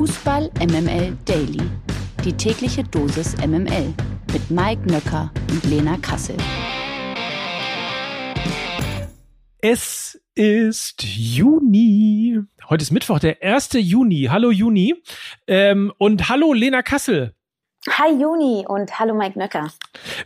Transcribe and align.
Fußball 0.00 0.50
MML 0.60 1.14
Daily. 1.26 1.60
Die 2.24 2.32
tägliche 2.32 2.82
Dosis 2.82 3.36
MML 3.36 3.92
mit 4.32 4.50
Mike 4.50 4.90
Nöcker 4.90 5.30
und 5.50 5.62
Lena 5.64 5.98
Kassel. 5.98 6.38
Es 9.58 10.18
ist 10.34 11.02
Juni. 11.02 12.40
Heute 12.70 12.80
ist 12.80 12.92
Mittwoch, 12.92 13.18
der 13.18 13.42
1. 13.42 13.72
Juni. 13.74 14.28
Hallo 14.30 14.50
Juni. 14.50 14.94
Ähm, 15.46 15.92
und 15.98 16.30
hallo 16.30 16.54
Lena 16.54 16.80
Kassel. 16.80 17.34
Hi 17.92 18.12
Juni 18.12 18.64
und 18.68 19.00
hallo 19.00 19.14
Mike 19.14 19.36
Nöcker. 19.36 19.68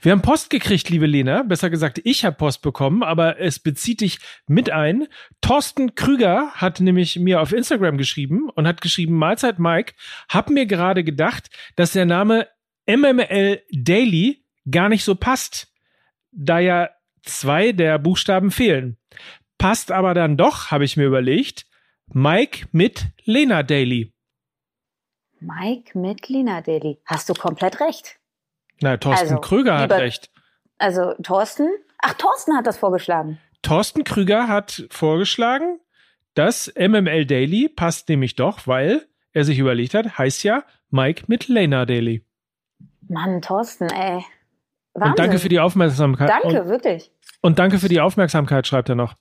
Wir 0.02 0.12
haben 0.12 0.20
Post 0.20 0.50
gekriegt, 0.50 0.90
liebe 0.90 1.06
Lena. 1.06 1.42
Besser 1.44 1.70
gesagt, 1.70 1.98
ich 2.04 2.24
habe 2.24 2.36
Post 2.36 2.60
bekommen, 2.60 3.02
aber 3.02 3.40
es 3.40 3.58
bezieht 3.58 4.02
dich 4.02 4.18
mit 4.46 4.70
ein. 4.70 5.08
Thorsten 5.40 5.94
Krüger 5.94 6.50
hat 6.52 6.80
nämlich 6.80 7.18
mir 7.18 7.40
auf 7.40 7.52
Instagram 7.52 7.96
geschrieben 7.96 8.50
und 8.50 8.68
hat 8.68 8.82
geschrieben, 8.82 9.14
Mahlzeit 9.14 9.58
Mike, 9.58 9.94
hab 10.28 10.50
mir 10.50 10.66
gerade 10.66 11.04
gedacht, 11.04 11.48
dass 11.74 11.92
der 11.92 12.04
Name 12.04 12.48
MML 12.86 13.62
Daily 13.72 14.44
gar 14.70 14.90
nicht 14.90 15.02
so 15.02 15.14
passt, 15.14 15.72
da 16.32 16.58
ja 16.58 16.90
zwei 17.22 17.72
der 17.72 17.98
Buchstaben 17.98 18.50
fehlen. 18.50 18.98
Passt 19.56 19.90
aber 19.90 20.12
dann 20.12 20.36
doch, 20.36 20.70
habe 20.70 20.84
ich 20.84 20.98
mir 20.98 21.06
überlegt, 21.06 21.64
Mike 22.12 22.66
mit 22.72 23.06
Lena 23.24 23.62
Daily. 23.62 24.13
Mike 25.46 25.98
mit 25.98 26.28
Lina 26.28 26.60
Daily. 26.60 26.98
Hast 27.06 27.28
du 27.28 27.34
komplett 27.34 27.80
recht. 27.80 28.18
Na, 28.80 28.96
Thorsten 28.96 29.28
Also, 29.28 29.40
Krüger 29.40 29.74
hat 29.78 29.90
lieber- 29.90 29.98
recht. 30.02 30.30
Also 30.78 31.14
Thorsten? 31.22 31.68
Ach, 31.98 32.14
Thorsten 32.14 32.56
hat 32.56 32.66
das 32.66 32.76
vorgeschlagen. 32.78 33.38
Thorsten 33.62 34.04
Krüger 34.04 34.48
hat 34.48 34.86
vorgeschlagen, 34.90 35.78
dass 36.34 36.72
MML 36.76 37.26
Daily 37.26 37.68
passt 37.68 38.08
nämlich 38.08 38.34
doch, 38.34 38.66
weil 38.66 39.06
er 39.32 39.44
sich 39.44 39.58
überlegt 39.58 39.94
hat, 39.94 40.18
heißt 40.18 40.42
ja 40.42 40.64
Mike 40.90 41.24
mit 41.28 41.48
Lena 41.48 41.86
Daily. 41.86 42.24
Mann, 43.08 43.40
Thorsten, 43.42 43.88
ey. 43.90 44.24
Wahnsinn. 44.94 45.10
Und 45.12 45.18
danke 45.18 45.38
für 45.38 45.48
die 45.48 45.60
Aufmerksamkeit. 45.60 46.28
Danke, 46.28 46.62
Und, 46.62 46.68
wirklich. 46.68 47.10
und 47.40 47.58
danke 47.58 47.78
für 47.78 47.88
die 47.88 48.00
Aufmerksamkeit, 48.00 48.66
schreibt 48.66 48.88
er 48.88 48.94
noch. 48.94 49.14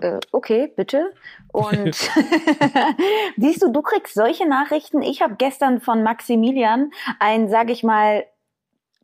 Äh, 0.00 0.20
okay, 0.32 0.72
bitte. 0.76 1.12
Und 1.52 1.94
siehst 3.36 3.62
du, 3.62 3.70
du 3.70 3.82
kriegst 3.82 4.14
solche 4.14 4.48
Nachrichten. 4.48 5.02
Ich 5.02 5.22
habe 5.22 5.34
gestern 5.36 5.80
von 5.80 6.02
Maximilian 6.02 6.92
ein, 7.18 7.48
sag 7.48 7.70
ich 7.70 7.82
mal, 7.82 8.24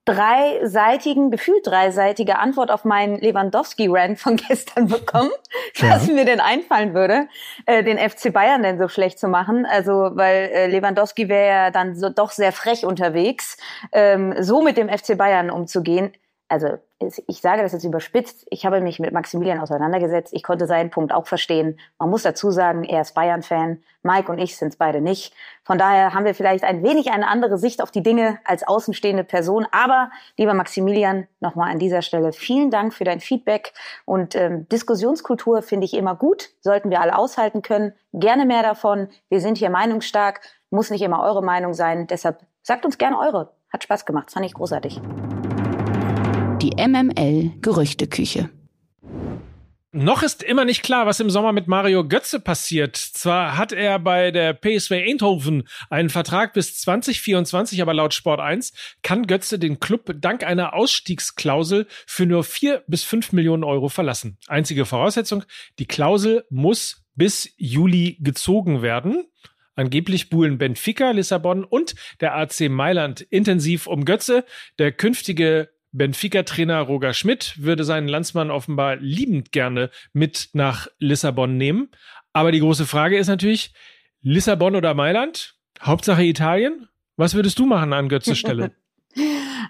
dreiseitigen, 0.07 1.33
gefühlt 1.33 1.67
dreiseitige 1.67 2.39
Antwort 2.39 2.71
auf 2.71 2.85
meinen 2.85 3.19
Lewandowski-Rant 3.19 4.19
von 4.21 4.37
gestern 4.49 4.87
bekommen, 4.87 5.33
Ja. 5.75 5.91
was 5.91 6.07
mir 6.07 6.25
denn 6.25 6.39
einfallen 6.41 6.95
würde, 6.95 7.29
äh, 7.67 7.83
den 7.83 7.99
FC 7.99 8.33
Bayern 8.33 8.63
denn 8.63 8.79
so 8.79 8.87
schlecht 8.89 9.19
zu 9.19 9.27
machen. 9.29 9.67
Also, 9.67 10.11
weil 10.15 10.51
äh, 10.53 10.67
Lewandowski 10.69 11.29
wäre 11.29 11.49
ja 11.49 11.71
dann 11.73 11.97
so 11.97 12.09
doch 12.09 12.31
sehr 12.31 12.53
frech 12.53 12.87
unterwegs, 12.87 13.57
ähm, 13.93 14.33
so 14.39 14.63
mit 14.63 14.77
dem 14.77 14.89
FC 14.89 15.19
Bayern 15.19 15.51
umzugehen. 15.51 16.13
Also, 16.49 16.79
ich 16.99 17.41
sage 17.41 17.63
das 17.63 17.73
jetzt 17.73 17.85
überspitzt. 17.85 18.47
Ich 18.51 18.65
habe 18.65 18.81
mich 18.81 19.01
mit 19.01 19.13
Maximilian 19.13 19.59
auseinandergesetzt. 19.59 20.33
Ich 20.33 20.45
konnte 20.45 20.67
seinen 20.67 20.91
Punkt 20.91 21.13
auch 21.13 21.27
verstehen. 21.27 21.79
Man 21.99 22.09
muss 22.09 22.23
dazu 22.23 22.53
sagen, 22.53 22.85
er 22.85 23.01
ist 23.01 23.15
Bayern-Fan. 23.15 23.83
Mike 24.03 24.31
und 24.31 24.39
ich 24.39 24.57
sind 24.57 24.69
es 24.69 24.77
beide 24.77 25.01
nicht. 25.01 25.35
Von 25.65 25.77
daher 25.77 26.15
haben 26.15 26.25
wir 26.25 26.35
vielleicht 26.35 26.63
ein 26.63 26.85
wenig 26.85 27.11
eine 27.11 27.27
andere 27.27 27.59
Sicht 27.59 27.83
auf 27.83 27.91
die 27.91 28.03
Dinge 28.03 28.39
als 28.45 28.67
außenstehende 28.67 29.25
Person. 29.25 29.67
Aber, 29.73 30.11
lieber 30.37 30.55
Maximilian, 30.55 31.27
nochmal 31.41 31.73
an 31.73 31.81
dieser 31.81 32.03
Stelle 32.03 32.33
vielen 32.33 32.71
Dank 32.71 32.95
für 32.95 33.05
dein 33.05 33.21
Feedback. 33.21 33.73
Und 34.05 34.37
ähm, 34.37 34.69
Diskussionskultur 34.69 35.63
finde 35.63 35.87
ich 35.87 35.95
immer 35.95 36.15
gut. 36.15 36.51
Sollten 36.61 36.91
wir 36.91 37.01
alle 37.01 37.19
aushalten 37.19 37.63
können. 37.63 37.93
Gerne 38.13 38.47
mehr 38.47 38.63
davon. 38.63 39.09
Wir 39.29 39.41
sind 39.41 39.59
hier 39.59 39.71
meinungsstark. 39.71 40.41
Muss 40.71 40.91
nicht 40.91 41.03
immer 41.03 41.23
eure 41.23 41.43
Meinung 41.43 41.75
sein. 41.75 42.07
Deshalb 42.07 42.41
sagt 42.63 42.85
uns 42.85 42.99
gerne 42.99 43.19
eure. 43.19 43.53
Hat 43.73 43.83
Spaß 43.83 44.07
gemacht. 44.07 44.31
Fand 44.31 44.47
ich 44.47 44.55
großartig. 44.55 45.01
Die 46.67 46.85
MML 46.85 47.53
Gerüchteküche. 47.63 48.51
Noch 49.93 50.25
ist 50.25 50.43
immer 50.43 50.65
nicht 50.65 50.83
klar, 50.83 51.07
was 51.07 51.21
im 51.21 51.31
Sommer 51.31 51.53
mit 51.53 51.69
Mario 51.69 52.09
Götze 52.09 52.41
passiert. 52.41 52.97
Zwar 52.97 53.57
hat 53.57 53.71
er 53.71 54.01
bei 54.01 54.33
der 54.33 54.53
PSV 54.53 54.91
Eindhoven 54.91 55.69
einen 55.91 56.09
Vertrag 56.09 56.55
bis 56.55 56.77
2024, 56.81 57.81
aber 57.83 57.95
laut 57.95 58.15
Sport 58.15 58.41
1 58.41 58.73
kann 59.05 59.29
Götze 59.29 59.61
den 59.61 59.79
Club 59.79 60.13
dank 60.17 60.43
einer 60.43 60.75
Ausstiegsklausel 60.75 61.87
für 62.05 62.27
nur 62.27 62.43
vier 62.43 62.83
bis 62.89 63.05
fünf 63.05 63.31
Millionen 63.31 63.63
Euro 63.63 63.89
verlassen. 63.89 64.37
Einzige 64.49 64.87
Voraussetzung, 64.87 65.45
die 65.79 65.87
Klausel 65.87 66.47
muss 66.51 67.07
bis 67.15 67.55
Juli 67.59 68.19
gezogen 68.23 68.83
werden. 68.83 69.25
Angeblich 69.77 70.31
buhlen 70.31 70.59
Benfica, 70.59 71.13
Lissabon 71.13 71.63
und 71.63 71.95
der 72.21 72.35
AC 72.35 72.69
Mailand 72.71 73.21
intensiv 73.21 73.87
um 73.87 74.05
Götze. 74.05 74.45
Der 74.81 74.91
künftige 74.91 75.69
Benfica-Trainer 75.97 76.81
Roger 76.81 77.15
Schmidt 77.15 77.55
würde 77.63 77.85
seinen 77.85 78.09
Landsmann 78.09 78.51
offenbar 78.51 78.97
liebend 78.97 79.53
gerne 79.53 79.91
mit 80.13 80.51
nach 80.53 80.89
Lissabon 80.99 81.57
nehmen. 81.57 81.91
Aber 82.33 82.53
die 82.53 82.61
große 82.61 82.87
Frage 82.87 83.19
ist 83.19 83.29
natürlich, 83.29 83.73
Lissabon 84.21 84.77
oder 84.77 84.95
Mailand? 84.95 85.57
Hauptsache 85.81 86.25
Italien? 86.25 86.89
Was 87.17 87.35
würdest 87.35 87.59
du 87.59 87.67
machen 87.67 87.93
an 87.93 88.09
Götzes 88.09 88.39
Stelle? 88.39 88.75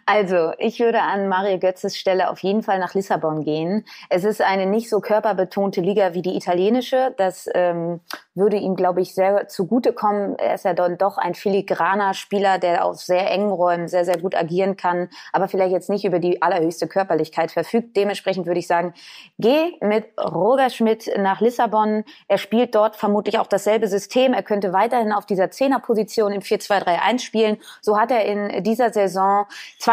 Also, 0.08 0.52
ich 0.58 0.78
würde 0.78 1.02
an 1.02 1.26
Mario 1.26 1.58
Götzes 1.58 1.96
Stelle 1.96 2.30
auf 2.30 2.38
jeden 2.38 2.62
Fall 2.62 2.78
nach 2.78 2.94
Lissabon 2.94 3.42
gehen. 3.42 3.84
Es 4.08 4.22
ist 4.22 4.40
eine 4.40 4.66
nicht 4.66 4.88
so 4.88 5.00
körperbetonte 5.00 5.80
Liga 5.80 6.14
wie 6.14 6.22
die 6.22 6.36
italienische. 6.36 7.12
Das 7.16 7.48
ähm, 7.52 7.98
würde 8.36 8.56
ihm, 8.56 8.76
glaube 8.76 9.00
ich, 9.00 9.14
sehr 9.14 9.48
zugutekommen. 9.48 10.38
Er 10.38 10.54
ist 10.54 10.64
ja 10.64 10.74
dann 10.74 10.96
doch 10.96 11.18
ein 11.18 11.34
filigraner 11.34 12.14
Spieler, 12.14 12.58
der 12.58 12.84
auf 12.84 13.00
sehr 13.00 13.28
engen 13.30 13.50
Räumen 13.50 13.88
sehr, 13.88 14.04
sehr 14.04 14.18
gut 14.18 14.36
agieren 14.36 14.76
kann, 14.76 15.08
aber 15.32 15.48
vielleicht 15.48 15.72
jetzt 15.72 15.90
nicht 15.90 16.04
über 16.04 16.20
die 16.20 16.40
allerhöchste 16.40 16.86
Körperlichkeit 16.86 17.50
verfügt. 17.50 17.96
Dementsprechend 17.96 18.46
würde 18.46 18.60
ich 18.60 18.68
sagen, 18.68 18.94
geh 19.38 19.72
mit 19.80 20.06
Roger 20.20 20.70
Schmidt 20.70 21.10
nach 21.18 21.40
Lissabon. 21.40 22.04
Er 22.28 22.38
spielt 22.38 22.76
dort 22.76 22.94
vermutlich 22.94 23.40
auch 23.40 23.48
dasselbe 23.48 23.88
System. 23.88 24.34
Er 24.34 24.44
könnte 24.44 24.72
weiterhin 24.72 25.12
auf 25.12 25.26
dieser 25.26 25.50
Zehnerposition 25.50 26.32
im 26.32 26.42
4-2-3-1 26.42 27.18
spielen. 27.20 27.56
So 27.80 27.98
hat 27.98 28.12
er 28.12 28.24
in 28.24 28.62
dieser 28.62 28.92
Saison 28.92 29.46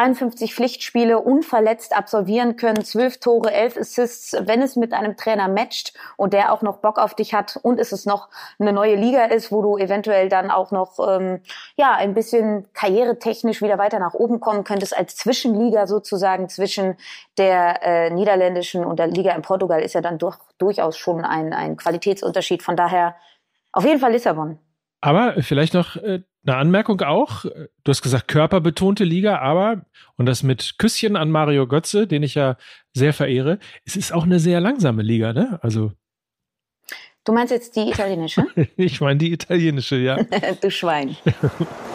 52 0.04 0.54
Pflichtspiele 0.54 1.20
unverletzt 1.20 1.96
absolvieren 1.96 2.58
können, 2.58 2.84
12 2.84 3.20
Tore, 3.20 3.54
11 3.54 3.78
Assists, 3.78 4.36
wenn 4.42 4.62
es 4.62 4.76
mit 4.76 4.92
einem 4.92 5.16
Trainer 5.16 5.48
matcht 5.48 5.94
und 6.18 6.34
der 6.34 6.52
auch 6.52 6.62
noch 6.62 6.78
Bock 6.80 7.00
auf 7.00 7.16
dich 7.16 7.34
hat 7.34 7.58
und 7.62 7.80
es 7.80 7.94
ist 7.94 8.06
noch 8.06 8.28
eine 8.60 8.74
neue 8.74 8.96
Liga 8.96 9.26
ist, 9.26 9.52
wo 9.52 9.62
du 9.62 9.78
eventuell 9.78 10.28
dann 10.28 10.52
auch 10.52 10.72
noch 10.72 11.00
ähm, 11.08 11.40
ja 11.78 11.94
ein 11.94 12.14
bisschen 12.14 12.68
karrieretechnisch 12.74 13.62
wieder 13.62 13.78
weiter 13.78 14.00
nach 14.00 14.14
oben 14.14 14.42
kommen 14.42 14.66
könntest 14.66 14.96
als 14.98 15.16
Zwischenliga 15.16 15.88
sozusagen 15.88 16.50
zwischen 16.50 16.98
der 17.38 17.82
äh, 17.84 18.10
niederländischen 18.10 18.84
und 18.84 19.00
der 19.00 19.08
Liga 19.08 19.32
in 19.32 19.42
Portugal 19.42 19.82
ist 19.82 19.94
ja 19.94 20.02
dann 20.02 20.18
durch, 20.18 20.38
durchaus 20.58 20.98
schon 20.98 21.24
ein, 21.24 21.54
ein 21.54 21.78
Qualitätsunterschied. 21.78 22.62
Von 22.62 22.76
daher 22.76 23.16
auf 23.72 23.86
jeden 23.86 24.00
Fall 24.00 24.12
Lissabon. 24.12 24.60
Aber 25.00 25.36
vielleicht 25.42 25.74
noch 25.74 25.96
äh, 25.96 26.24
eine 26.46 26.58
Anmerkung 26.58 27.02
auch. 27.02 27.46
Du 27.46 27.90
hast 27.90 28.02
gesagt, 28.02 28.28
körperbetonte 28.28 29.04
Liga, 29.04 29.40
aber, 29.40 29.86
und 30.18 30.26
das 30.26 30.44
mit 30.44 30.78
Küsschen 30.78 31.16
an 31.16 31.32
Mario 31.32 31.68
Götze, 31.68 32.08
den 32.08 32.24
ich 32.24 32.36
ja 32.36 32.58
sehr 32.94 33.14
verehre, 33.14 33.60
es 33.86 33.96
ist 33.96 34.14
auch 34.14 34.24
eine 34.24 34.40
sehr 34.40 34.60
langsame 34.60 35.04
Liga, 35.04 35.34
ne? 35.34 35.60
Also, 35.62 35.92
Du 37.26 37.32
meinst 37.32 37.52
jetzt 37.52 37.76
die 37.78 37.90
italienische? 37.90 38.46
ich 38.76 39.00
meine 39.00 39.18
die 39.18 39.32
italienische, 39.32 39.96
ja. 39.96 40.18
du 40.62 40.70
Schwein. 40.70 41.16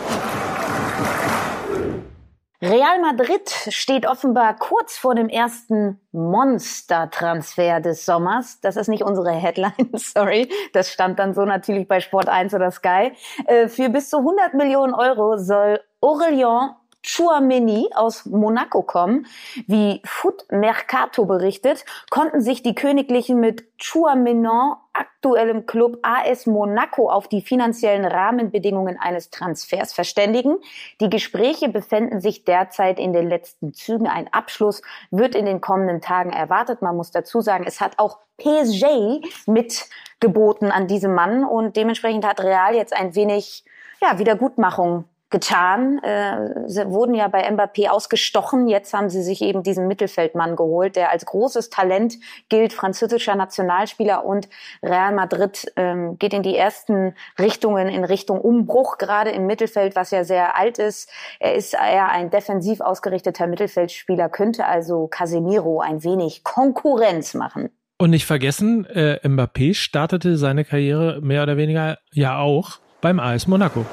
Real 2.61 3.01
Madrid 3.01 3.49
steht 3.69 4.05
offenbar 4.05 4.57
kurz 4.57 4.97
vor 4.99 5.15
dem 5.15 5.29
ersten 5.29 6.01
Monster-Transfer 6.11 7.79
des 7.79 8.05
Sommers. 8.05 8.61
Das 8.61 8.75
ist 8.77 8.89
nicht 8.89 9.05
unsere 9.05 9.31
Headline, 9.31 9.91
sorry. 9.95 10.51
Das 10.73 10.91
stand 10.91 11.21
dann 11.21 11.35
so 11.35 11.45
natürlich 11.45 11.87
bei 11.87 12.01
Sport 12.01 12.29
1 12.29 12.53
oder 12.55 12.73
Sky. 12.73 13.13
Äh, 13.47 13.69
Für 13.69 13.91
bis 13.91 14.11
zu 14.11 14.19
100 14.19 14.55
Millionen 14.55 14.93
Euro 14.93 15.37
soll 15.37 15.81
Aurelien 16.01 16.71
Chouameni 17.09 17.89
aus 17.95 18.27
Monaco 18.27 18.83
kommen. 18.83 19.27
Wie 19.67 20.03
Foot 20.05 20.45
Mercato 20.51 21.25
berichtet, 21.25 21.85
konnten 22.11 22.43
sich 22.43 22.63
die 22.63 22.75
Königlichen 22.75 23.41
mit 23.41 23.65
Chouamenon, 23.79 24.77
aktuellem 24.93 25.65
Club 25.65 25.99
AS 26.03 26.47
Monaco, 26.47 27.09
auf 27.11 27.29
die 27.29 27.41
finanziellen 27.41 28.05
Rahmenbedingungen 28.05 28.99
eines 29.01 29.31
Transfers 29.31 29.95
verständigen. 29.95 30.59
Die 31.01 31.09
Gespräche 31.09 31.69
befinden 31.69 32.21
sich 32.21 32.45
derzeit 32.45 32.99
in 32.99 33.13
den 33.13 33.29
letzten 33.29 33.73
Zügen. 33.73 34.07
Ein 34.07 34.33
Abschluss 34.33 34.83
wird 35.11 35.35
in 35.35 35.47
den 35.47 35.61
kommenden 35.61 36.03
Tagen 36.03 36.31
erwartet. 36.31 36.83
Man 36.83 36.97
muss 36.97 37.11
dazu 37.11 37.41
sagen, 37.41 37.65
es 37.67 37.81
hat 37.81 37.99
auch 37.99 38.19
PSG 38.37 39.23
mitgeboten 39.47 40.71
an 40.71 40.87
diesem 40.87 41.15
Mann 41.15 41.45
und 41.45 41.77
dementsprechend 41.77 42.27
hat 42.27 42.41
Real 42.41 42.75
jetzt 42.75 42.93
ein 42.93 43.15
wenig 43.15 43.65
ja, 44.01 44.19
Wiedergutmachung 44.19 45.05
getan. 45.31 45.99
Äh, 46.03 46.69
sie 46.69 46.91
wurden 46.91 47.15
ja 47.15 47.29
bei 47.29 47.49
Mbappé 47.49 47.89
ausgestochen. 47.89 48.69
Jetzt 48.69 48.95
haben 48.95 49.11
sie 49.11 49.23
sich 49.23 49.43
eben 49.43 49.63
diesen 49.63 49.87
Mittelfeldmann 49.87 50.57
geholt, 50.57 50.97
der 50.97 51.11
als 51.11 51.27
großes 51.27 51.71
Talent 51.71 52.15
gilt, 52.49 52.73
französischer 52.73 53.35
Nationalspieler 53.35 54.25
und 54.25 54.49
Real 54.83 55.15
Madrid 55.15 55.71
ähm, 55.77 56.19
geht 56.19 56.33
in 56.33 56.43
die 56.43 56.57
ersten 56.57 57.15
Richtungen 57.39 57.89
in 57.89 58.05
Richtung 58.05 58.41
Umbruch, 58.41 58.99
gerade 58.99 59.31
im 59.31 59.47
Mittelfeld, 59.47 59.97
was 59.97 60.11
ja 60.11 60.25
sehr 60.25 60.57
alt 60.57 60.79
ist. 60.79 61.11
Er 61.41 61.55
ist 61.55 61.75
eher 61.75 62.09
ein 62.09 62.31
defensiv 62.31 62.81
ausgerichteter 62.81 63.47
Mittelfeldspieler, 63.47 64.29
könnte 64.29 64.65
also 64.65 65.09
Casemiro 65.09 65.81
ein 65.81 66.05
wenig 66.05 66.43
Konkurrenz 66.43 67.35
machen. 67.35 67.71
Und 67.99 68.11
nicht 68.11 68.27
vergessen, 68.27 68.87
äh, 68.87 69.19
Mbappé 69.25 69.75
startete 69.75 70.37
seine 70.37 70.65
Karriere 70.65 71.21
mehr 71.21 71.43
oder 71.43 71.57
weniger 71.57 71.99
ja 72.13 72.39
auch 72.39 72.79
beim 73.01 73.19
AS 73.19 73.47
Monaco. 73.49 73.85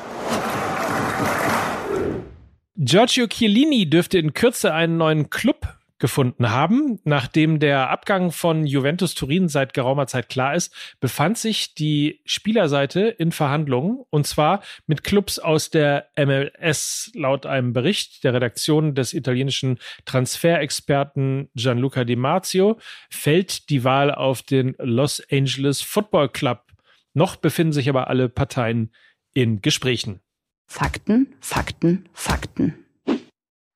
Giorgio 2.78 3.28
Chiellini 3.28 3.90
dürfte 3.90 4.18
in 4.18 4.34
Kürze 4.34 4.74
einen 4.74 4.98
neuen 4.98 5.30
Club 5.30 5.76
gefunden 5.98 6.50
haben. 6.50 7.00
Nachdem 7.06 7.60
der 7.60 7.90
Abgang 7.90 8.34
von 8.34 8.66
Juventus 8.66 9.16
Turin 9.16 9.48
seit 9.48 9.74
geraumer 9.74 10.08
Zeit 10.08 10.28
klar 10.28 10.56
ist, 10.56 10.76
befand 11.00 11.38
sich 11.38 11.74
die 11.74 12.20
Spielerseite 12.26 13.08
in 13.08 13.32
Verhandlungen 13.32 14.04
und 14.10 14.28
zwar 14.28 14.62
mit 14.88 15.06
Clubs 15.06 15.40
aus 15.40 15.70
der 15.70 16.10
MLS. 16.18 17.12
Laut 17.14 17.46
einem 17.46 17.72
Bericht 17.72 18.26
der 18.26 18.34
Redaktion 18.34 18.94
des 18.94 19.14
italienischen 19.14 19.80
Transferexperten 20.04 21.50
Gianluca 21.56 22.04
Di 22.04 22.18
Marzio 22.18 22.78
fällt 23.10 23.70
die 23.70 23.86
Wahl 23.86 24.14
auf 24.14 24.42
den 24.42 24.76
Los 24.80 25.24
Angeles 25.32 25.82
Football 25.82 26.28
Club. 26.28 26.64
Noch 27.14 27.38
befinden 27.38 27.72
sich 27.72 27.88
aber 27.88 28.10
alle 28.10 28.28
Parteien 28.28 28.92
in 29.34 29.62
Gesprächen. 29.62 30.20
Fakten, 30.68 31.36
Fakten, 31.40 32.10
Fakten. 32.14 32.85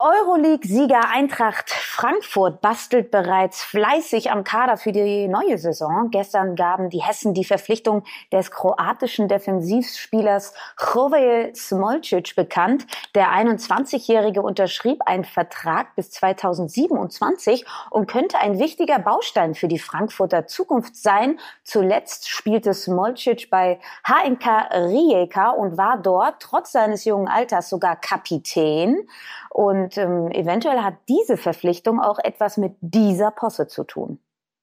Euroleague-Sieger 0.02 1.10
Eintracht 1.12 1.70
Frankfurt 1.70 2.62
bastelt 2.62 3.12
bereits 3.12 3.62
fleißig 3.62 4.32
am 4.32 4.46
Kader 4.46 4.78
für 4.78 4.94
die 4.94 5.28
neue 5.28 5.58
Saison. 5.58 6.08
Gestern 6.10 6.56
gaben 6.56 6.90
die 6.90 7.04
Hessen 7.04 7.34
die 7.34 7.44
Verpflichtung 7.44 8.06
des 8.32 8.50
kroatischen 8.50 9.28
Defensivspielers 9.28 10.54
Jovel 10.80 11.54
Smolcic 11.54 12.38
bekannt. 12.38 12.88
Der 13.14 13.28
21-Jährige 13.34 14.42
unterschrieb 14.42 15.02
einen 15.06 15.26
Vertrag 15.26 15.94
bis 15.98 16.12
2027 16.12 17.66
und 17.90 18.10
könnte 18.10 18.40
ein 18.40 18.58
wichtiger 18.58 19.00
Baustein 19.00 19.54
für 19.54 19.68
die 19.68 19.80
Frankfurter 19.80 20.48
Zukunft 20.48 20.96
sein. 20.96 21.42
Zuletzt 21.66 22.30
spielte 22.30 22.74
Smolcic 22.74 23.50
bei 23.50 23.82
HNK 24.06 24.70
Rijeka 24.72 25.50
und 25.50 25.78
war 25.78 25.98
dort 25.98 26.42
trotz 26.42 26.72
seines 26.72 27.04
jungen 27.04 27.28
Alters 27.28 27.68
sogar 27.68 27.98
Kapitän. 27.98 29.06
Und 29.50 29.98
ähm, 29.98 30.32
eventuell 30.32 30.80
hat 30.80 30.96
diese 31.08 31.38
Verpflichtung 31.38 32.00
auch 32.00 32.20
etwas 32.20 32.58
mit 32.58 32.74
dieser 32.82 33.32
Posse 33.32 33.68
zu 33.68 33.84
tun. 33.84 34.20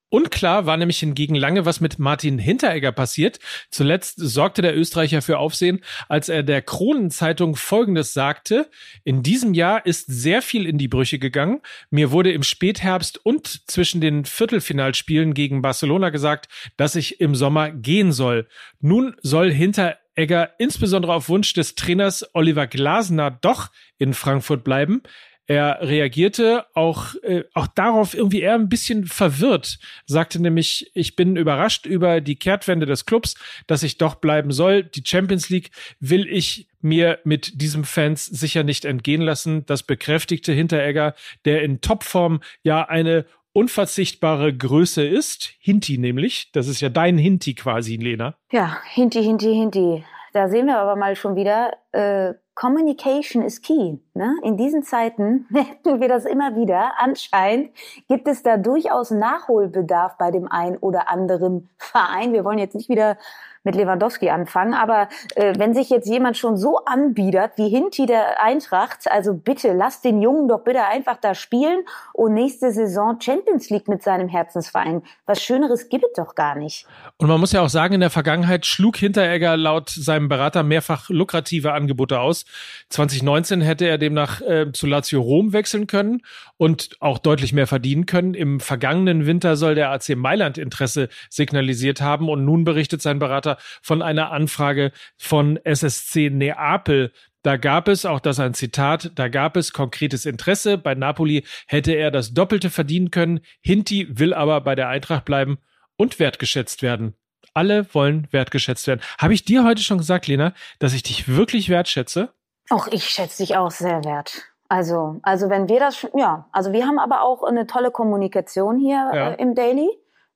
Unklar 0.08 0.66
war 0.66 0.76
nämlich 0.76 1.00
hingegen 1.00 1.34
lange, 1.34 1.66
was 1.66 1.80
mit 1.80 1.98
Martin 1.98 2.38
Hinteregger 2.38 2.92
passiert. 2.92 3.40
Zuletzt 3.70 4.14
sorgte 4.18 4.62
der 4.62 4.76
Österreicher 4.76 5.20
für 5.20 5.38
Aufsehen, 5.38 5.82
als 6.08 6.28
er 6.28 6.44
der 6.44 6.62
Kronenzeitung 6.62 7.56
Folgendes 7.56 8.14
sagte. 8.14 8.70
In 9.02 9.24
diesem 9.24 9.52
Jahr 9.52 9.84
ist 9.84 10.06
sehr 10.06 10.42
viel 10.42 10.64
in 10.64 10.78
die 10.78 10.86
Brüche 10.86 11.18
gegangen. 11.18 11.60
Mir 11.90 12.12
wurde 12.12 12.30
im 12.30 12.44
Spätherbst 12.44 13.26
und 13.26 13.68
zwischen 13.68 14.00
den 14.00 14.24
Viertelfinalspielen 14.24 15.34
gegen 15.34 15.60
Barcelona 15.60 16.10
gesagt, 16.10 16.46
dass 16.76 16.94
ich 16.94 17.20
im 17.20 17.34
Sommer 17.34 17.70
gehen 17.72 18.12
soll. 18.12 18.46
Nun 18.80 19.16
soll 19.22 19.52
Hinteregger 19.52 19.98
Egger 20.16 20.50
insbesondere 20.58 21.14
auf 21.14 21.28
Wunsch 21.28 21.52
des 21.52 21.74
Trainers 21.74 22.28
Oliver 22.34 22.66
Glasner 22.66 23.30
doch 23.30 23.70
in 23.98 24.14
Frankfurt 24.14 24.64
bleiben. 24.64 25.02
Er 25.48 25.78
reagierte 25.80 26.66
auch, 26.74 27.14
äh, 27.22 27.44
auch 27.54 27.68
darauf 27.68 28.14
irgendwie 28.14 28.40
eher 28.40 28.54
ein 28.54 28.68
bisschen 28.68 29.06
verwirrt, 29.06 29.78
sagte 30.04 30.42
nämlich, 30.42 30.90
ich 30.92 31.14
bin 31.14 31.36
überrascht 31.36 31.86
über 31.86 32.20
die 32.20 32.36
Kehrtwende 32.36 32.84
des 32.84 33.06
Clubs, 33.06 33.36
dass 33.68 33.84
ich 33.84 33.96
doch 33.96 34.16
bleiben 34.16 34.50
soll. 34.50 34.82
Die 34.82 35.04
Champions 35.06 35.48
League 35.48 35.70
will 36.00 36.26
ich 36.26 36.66
mir 36.80 37.20
mit 37.22 37.60
diesem 37.60 37.84
Fans 37.84 38.26
sicher 38.26 38.64
nicht 38.64 38.84
entgehen 38.84 39.22
lassen. 39.22 39.64
Das 39.66 39.84
bekräftigte 39.84 40.52
Hinteregger, 40.52 41.14
der 41.44 41.62
in 41.62 41.80
Topform 41.80 42.40
ja 42.64 42.82
eine 42.82 43.24
unverzichtbare 43.56 44.55
Größe 44.55 45.03
ist. 45.03 45.55
Hinti 45.58 45.97
nämlich. 45.97 46.53
Das 46.53 46.69
ist 46.69 46.82
ja 46.82 46.91
dein 46.91 47.17
Hinti 47.17 47.55
quasi, 47.55 47.97
Lena. 47.97 48.35
Ja, 48.53 48.76
Hinti, 48.85 49.23
Hinti, 49.23 49.55
Hinti. 49.55 50.05
Da 50.35 50.49
sehen 50.49 50.67
wir 50.67 50.79
aber 50.79 50.97
mal 50.97 51.17
schon 51.17 51.35
wieder, 51.37 51.73
äh, 51.93 52.35
Communication 52.55 53.43
is 53.43 53.62
key. 53.62 53.99
Ne? 54.12 54.35
In 54.43 54.58
diesen 54.58 54.82
Zeiten 54.82 55.47
merken 55.50 56.00
wir 56.00 56.08
das 56.08 56.26
immer 56.26 56.55
wieder. 56.55 56.93
Anscheinend 56.99 57.70
gibt 58.08 58.29
es 58.29 58.43
da 58.43 58.58
durchaus 58.58 59.11
Nachholbedarf 59.11 60.19
bei 60.19 60.31
dem 60.31 60.50
einen 60.50 60.76
oder 60.76 61.08
anderen 61.08 61.70
Verein. 61.79 62.35
Wir 62.35 62.44
wollen 62.44 62.58
jetzt 62.58 62.75
nicht 62.75 62.91
wieder 62.91 63.17
mit 63.66 63.74
Lewandowski 63.74 64.30
anfangen. 64.30 64.72
Aber 64.72 65.08
äh, 65.34 65.52
wenn 65.58 65.74
sich 65.74 65.90
jetzt 65.90 66.08
jemand 66.08 66.38
schon 66.38 66.56
so 66.56 66.78
anbiedert 66.86 67.58
wie 67.58 67.68
Hinti 67.68 68.06
der 68.06 68.42
Eintracht, 68.42 69.10
also 69.10 69.34
bitte 69.34 69.74
lasst 69.74 70.04
den 70.04 70.22
Jungen 70.22 70.48
doch 70.48 70.60
bitte 70.60 70.84
einfach 70.84 71.16
da 71.20 71.34
spielen 71.34 71.84
und 72.14 72.32
nächste 72.32 72.72
Saison 72.72 73.20
Champions 73.20 73.68
League 73.68 73.88
mit 73.88 74.02
seinem 74.02 74.28
Herzensverein. 74.28 75.02
Was 75.26 75.42
Schöneres 75.42 75.90
gibt 75.90 76.04
es 76.04 76.12
doch 76.14 76.34
gar 76.34 76.54
nicht. 76.54 76.86
Und 77.18 77.28
man 77.28 77.40
muss 77.40 77.52
ja 77.52 77.60
auch 77.60 77.68
sagen, 77.68 77.94
in 77.94 78.00
der 78.00 78.10
Vergangenheit 78.10 78.64
schlug 78.64 78.96
Hinteregger 78.96 79.56
laut 79.56 79.90
seinem 79.90 80.28
Berater 80.28 80.62
mehrfach 80.62 81.10
lukrative 81.10 81.72
Angebote 81.72 82.20
aus. 82.20 82.44
2019 82.90 83.60
hätte 83.60 83.86
er 83.86 83.98
demnach 83.98 84.40
äh, 84.40 84.70
zu 84.72 84.86
Lazio 84.86 85.20
Rom 85.20 85.52
wechseln 85.52 85.88
können 85.88 86.22
und 86.56 86.96
auch 87.00 87.19
deutlich 87.19 87.52
mehr 87.52 87.66
verdienen 87.66 88.06
können. 88.06 88.34
Im 88.34 88.60
vergangenen 88.60 89.26
Winter 89.26 89.56
soll 89.56 89.74
der 89.74 89.90
AC 89.90 90.10
Mailand 90.16 90.56
Interesse 90.56 91.08
signalisiert 91.28 92.00
haben 92.00 92.28
und 92.28 92.44
nun 92.44 92.62
berichtet 92.64 93.02
sein 93.02 93.19
Berater, 93.19 93.56
von 93.82 94.03
einer 94.03 94.31
Anfrage 94.32 94.93
von 95.17 95.58
SSC 95.64 96.31
Neapel. 96.31 97.12
Da 97.43 97.56
gab 97.56 97.87
es, 97.87 98.05
auch 98.05 98.19
das 98.19 98.41
ein 98.41 98.55
Zitat, 98.55 99.12
da 99.14 99.29
gab 99.29 99.56
es 99.56 99.73
konkretes 99.73 100.26
Interesse. 100.26 100.79
Bei 100.79 100.94
Napoli 100.94 101.44
hätte 101.69 101.93
er 101.93 102.11
das 102.11 102.35
Doppelte 102.35 102.70
verdienen 102.70 103.11
können. 103.11 103.41
Hinti 103.61 104.19
will 104.19 104.35
aber 104.35 104.61
bei 104.62 104.75
der 104.75 104.88
Eintracht 104.88 105.25
bleiben 105.25 105.58
und 105.97 106.19
wertgeschätzt 106.19 106.82
werden. 106.82 107.14
Alle 107.55 107.94
wollen 107.94 108.26
wertgeschätzt 108.32 108.87
werden. 108.87 109.00
Habe 109.19 109.32
ich 109.32 109.44
dir 109.44 109.64
heute 109.64 109.82
schon 109.82 109.99
gesagt, 109.99 110.26
Lena, 110.26 110.53
dass 110.79 110.93
ich 110.93 111.03
dich 111.03 111.29
wirklich 111.29 111.69
wertschätze? 111.69 112.35
Auch 112.69 112.88
ich 112.88 113.05
schätze 113.05 113.43
dich 113.43 113.56
auch 113.56 113.70
sehr 113.70 114.05
wert. 114.05 114.43
Also, 114.69 115.20
also 115.23 115.49
wenn 115.49 115.69
wir 115.69 115.79
das, 115.79 116.06
ja, 116.14 116.49
also 116.53 116.73
wir 116.73 116.87
haben 116.87 116.99
aber 116.99 117.23
auch 117.23 117.44
eine 117.44 117.67
tolle 117.67 117.91
Kommunikation 117.91 118.79
hier 118.79 119.11
ja. 119.14 119.31
äh, 119.31 119.41
im 119.41 119.55
Daily. 119.55 119.88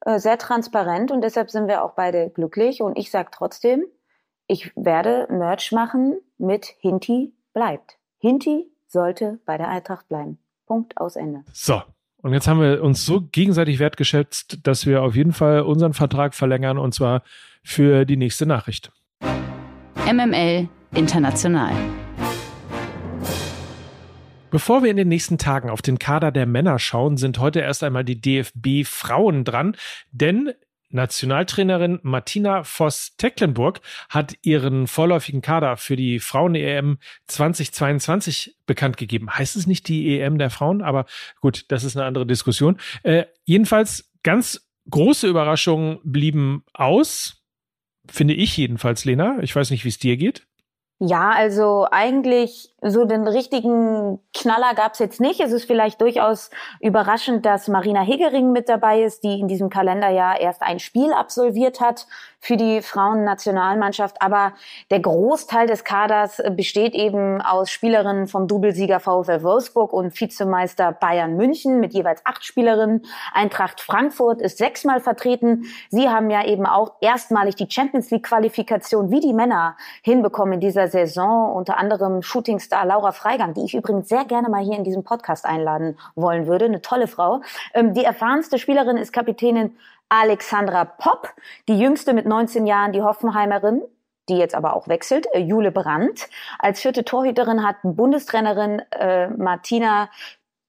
Äh, 0.04 0.18
sehr 0.18 0.38
transparent 0.38 1.10
und 1.10 1.22
deshalb 1.22 1.50
sind 1.50 1.68
wir 1.68 1.84
auch 1.84 1.92
beide 1.94 2.30
glücklich. 2.30 2.82
Und 2.82 2.96
ich 2.98 3.10
sage 3.10 3.28
trotzdem, 3.32 3.84
ich 4.46 4.72
werde 4.76 5.26
Merch 5.30 5.72
machen 5.72 6.18
mit 6.38 6.66
Hinti 6.78 7.34
bleibt. 7.52 7.98
Hinti 8.18 8.66
sollte 8.86 9.38
bei 9.44 9.56
der 9.56 9.68
Eintracht 9.68 10.08
bleiben. 10.08 10.38
Punkt 10.66 10.96
aus 10.96 11.16
Ende. 11.16 11.44
So. 11.52 11.82
Und 12.22 12.34
jetzt 12.34 12.48
haben 12.48 12.60
wir 12.60 12.82
uns 12.82 13.06
so 13.06 13.22
gegenseitig 13.22 13.78
wertgeschätzt, 13.78 14.58
dass 14.66 14.84
wir 14.84 15.02
auf 15.02 15.16
jeden 15.16 15.32
Fall 15.32 15.62
unseren 15.62 15.94
Vertrag 15.94 16.34
verlängern 16.34 16.76
und 16.76 16.92
zwar 16.94 17.22
für 17.62 18.04
die 18.04 18.16
nächste 18.16 18.44
Nachricht. 18.44 18.92
MML 20.06 20.68
International. 20.94 21.72
Bevor 24.50 24.82
wir 24.82 24.90
in 24.90 24.96
den 24.96 25.08
nächsten 25.08 25.38
Tagen 25.38 25.70
auf 25.70 25.82
den 25.82 25.98
Kader 25.98 26.32
der 26.32 26.46
Männer 26.46 26.78
schauen, 26.78 27.16
sind 27.16 27.38
heute 27.38 27.60
erst 27.60 27.84
einmal 27.84 28.04
die 28.04 28.20
DFB 28.20 28.84
Frauen 28.84 29.44
dran, 29.44 29.76
denn 30.12 30.52
Nationaltrainerin 30.90 32.00
Martina 32.02 32.64
Voss-Tecklenburg 32.64 33.80
hat 34.08 34.34
ihren 34.42 34.88
vorläufigen 34.88 35.40
Kader 35.40 35.76
für 35.76 35.94
die 35.94 36.18
Frauen-EM 36.18 36.98
2022 37.28 38.56
bekannt 38.66 38.96
gegeben. 38.96 39.30
Heißt 39.30 39.54
es 39.54 39.66
nicht 39.66 39.86
die 39.86 40.18
EM 40.18 40.38
der 40.38 40.50
Frauen? 40.50 40.82
Aber 40.82 41.06
gut, 41.40 41.66
das 41.68 41.84
ist 41.84 41.96
eine 41.96 42.06
andere 42.06 42.26
Diskussion. 42.26 42.78
Äh, 43.04 43.26
jedenfalls 43.44 44.10
ganz 44.24 44.68
große 44.90 45.28
Überraschungen 45.28 46.00
blieben 46.02 46.64
aus. 46.72 47.44
Finde 48.08 48.34
ich 48.34 48.56
jedenfalls, 48.56 49.04
Lena. 49.04 49.38
Ich 49.42 49.54
weiß 49.54 49.70
nicht, 49.70 49.84
wie 49.84 49.90
es 49.90 49.98
dir 49.98 50.16
geht. 50.16 50.48
Ja, 50.98 51.30
also 51.30 51.86
eigentlich 51.90 52.69
so 52.82 53.04
den 53.04 53.26
richtigen 53.26 54.18
Knaller 54.34 54.74
gab 54.74 54.94
es 54.94 54.98
jetzt 54.98 55.20
nicht. 55.20 55.40
Es 55.40 55.52
ist 55.52 55.64
vielleicht 55.64 56.00
durchaus 56.00 56.50
überraschend, 56.80 57.44
dass 57.44 57.68
Marina 57.68 58.00
Hegering 58.00 58.52
mit 58.52 58.68
dabei 58.68 59.02
ist, 59.02 59.22
die 59.24 59.38
in 59.38 59.48
diesem 59.48 59.68
Kalenderjahr 59.68 60.40
erst 60.40 60.62
ein 60.62 60.78
Spiel 60.78 61.12
absolviert 61.12 61.80
hat 61.80 62.06
für 62.40 62.56
die 62.56 62.80
Frauennationalmannschaft. 62.80 64.22
Aber 64.22 64.54
der 64.90 65.00
Großteil 65.00 65.66
des 65.66 65.84
Kaders 65.84 66.42
besteht 66.52 66.94
eben 66.94 67.42
aus 67.42 67.70
Spielerinnen 67.70 68.28
vom 68.28 68.48
Doublesieger 68.48 68.98
VfL 68.98 69.42
Wolfsburg 69.42 69.92
und 69.92 70.18
Vizemeister 70.18 70.92
Bayern 70.92 71.36
München 71.36 71.80
mit 71.80 71.92
jeweils 71.92 72.24
acht 72.24 72.44
Spielerinnen. 72.44 73.02
Eintracht 73.34 73.80
Frankfurt 73.80 74.40
ist 74.40 74.58
sechsmal 74.58 75.00
vertreten. 75.00 75.64
Sie 75.90 76.08
haben 76.08 76.30
ja 76.30 76.46
eben 76.46 76.64
auch 76.64 76.94
erstmalig 77.00 77.56
die 77.56 77.70
Champions 77.70 78.10
League 78.10 78.24
Qualifikation 78.24 79.10
wie 79.10 79.20
die 79.20 79.34
Männer 79.34 79.76
hinbekommen 80.02 80.54
in 80.54 80.60
dieser 80.60 80.88
Saison. 80.88 81.54
Unter 81.54 81.78
anderem 81.78 82.22
Shootingstar 82.70 82.86
Laura 82.86 83.12
Freigang, 83.12 83.54
die 83.54 83.64
ich 83.64 83.74
übrigens 83.74 84.08
sehr 84.08 84.24
gerne 84.24 84.48
mal 84.48 84.62
hier 84.62 84.76
in 84.76 84.84
diesem 84.84 85.02
Podcast 85.02 85.44
einladen 85.44 85.98
wollen 86.14 86.46
würde. 86.46 86.66
Eine 86.66 86.80
tolle 86.80 87.06
Frau. 87.06 87.42
Ähm, 87.74 87.94
die 87.94 88.04
erfahrenste 88.04 88.58
Spielerin 88.58 88.96
ist 88.96 89.12
Kapitänin 89.12 89.76
Alexandra 90.08 90.84
Popp, 90.84 91.34
die 91.68 91.78
jüngste 91.78 92.12
mit 92.12 92.26
19 92.26 92.66
Jahren, 92.66 92.92
die 92.92 93.02
Hoffenheimerin, 93.02 93.82
die 94.28 94.36
jetzt 94.36 94.54
aber 94.54 94.74
auch 94.74 94.88
wechselt, 94.88 95.26
äh, 95.32 95.40
Jule 95.40 95.72
Brandt. 95.72 96.28
Als 96.58 96.80
vierte 96.80 97.04
Torhüterin 97.04 97.66
hat 97.66 97.76
Bundestrainerin 97.82 98.82
äh, 98.92 99.28
Martina 99.28 100.08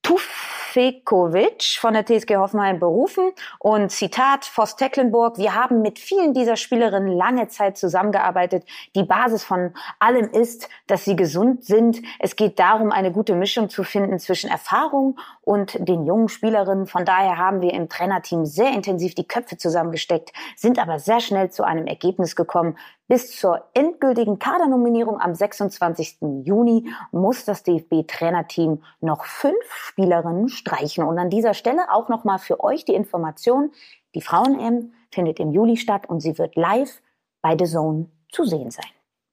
Tufekovic 0.02 1.78
von 1.78 1.94
der 1.94 2.04
TSG 2.04 2.36
Hoffenheim 2.36 2.78
berufen. 2.78 3.32
Und 3.58 3.90
Zitat 3.90 4.44
Voss 4.44 4.76
Tecklenburg, 4.76 5.38
wir 5.38 5.54
haben 5.54 5.80
mit 5.80 5.98
vielen 5.98 6.34
dieser 6.34 6.56
Spielerinnen 6.56 7.16
lange 7.16 7.48
Zeit 7.48 7.78
zusammengearbeitet. 7.78 8.64
Die 8.94 9.04
Basis 9.04 9.44
von 9.44 9.74
allem 9.98 10.28
ist, 10.30 10.68
dass 10.86 11.04
sie 11.04 11.16
gesund 11.16 11.64
sind. 11.64 12.02
Es 12.18 12.36
geht 12.36 12.58
darum, 12.58 12.90
eine 12.90 13.12
gute 13.12 13.34
Mischung 13.34 13.68
zu 13.68 13.84
finden 13.84 14.18
zwischen 14.18 14.50
Erfahrung 14.50 15.18
und 15.42 15.76
den 15.88 16.06
jungen 16.06 16.28
Spielerinnen. 16.28 16.86
Von 16.86 17.04
daher 17.04 17.36
haben 17.36 17.60
wir 17.60 17.74
im 17.74 17.88
Trainerteam 17.88 18.46
sehr 18.46 18.72
intensiv 18.72 19.14
die 19.14 19.26
Köpfe 19.26 19.56
zusammengesteckt, 19.56 20.32
sind 20.56 20.78
aber 20.78 20.98
sehr 20.98 21.20
schnell 21.20 21.50
zu 21.50 21.64
einem 21.64 21.86
Ergebnis 21.86 22.36
gekommen. 22.36 22.78
Bis 23.08 23.36
zur 23.36 23.64
endgültigen 23.74 24.38
Kadernominierung 24.38 25.20
am 25.20 25.34
26. 25.34 26.18
Juni 26.44 26.88
muss 27.10 27.44
das 27.44 27.64
DFB-Trainerteam 27.64 28.82
noch 29.00 29.24
fünf 29.24 29.54
Spielerinnen 29.68 30.48
streichen. 30.48 31.04
Und 31.04 31.18
an 31.18 31.28
dieser 31.28 31.54
Stelle 31.54 31.90
auch 31.92 32.08
nochmal 32.08 32.38
für 32.38 32.62
euch 32.62 32.84
die 32.84 32.94
Information, 32.94 33.72
die 34.14 34.22
Frauen-M 34.22 34.92
findet 35.10 35.40
im 35.40 35.50
Juli 35.50 35.76
statt 35.76 36.08
und 36.08 36.20
sie 36.20 36.38
wird 36.38 36.56
live 36.56 37.02
bei 37.42 37.56
The 37.58 37.64
Zone 37.64 38.06
zu 38.30 38.44
sehen 38.44 38.70
sein. 38.70 38.86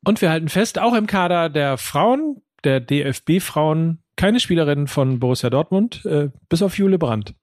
Und 0.06 0.22
wir 0.22 0.32
halten 0.32 0.50
fest, 0.50 0.80
auch 0.80 0.94
im 0.94 1.08
Kader 1.08 1.50
der 1.50 1.78
Frauen, 1.78 2.42
der 2.63 2.80
DFB-Frauen, 2.80 4.01
keine 4.20 4.42
Spielerin 4.42 4.88
von 4.88 5.18
Borussia 5.18 5.50
Dortmund, 5.50 6.06
äh, 6.06 6.30
bis 6.50 6.62
auf 6.62 6.78
Jule 6.78 7.00
Brandt. 7.00 7.34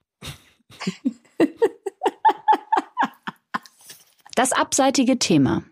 Das 4.34 4.52
abseitige 4.52 5.18
Thema. 5.18 5.62